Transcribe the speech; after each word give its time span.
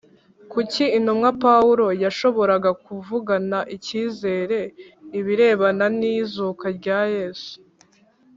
Kuki 0.51 0.83
intumwa 0.97 1.29
pawulo 1.43 1.87
yashoboraga 2.03 2.69
kuvugana 2.85 3.59
icyizere 3.75 4.59
ibirebana 5.19 5.85
n 5.99 6.01
izuka 6.19 6.65
rya 6.77 6.99
yesu 7.15 7.53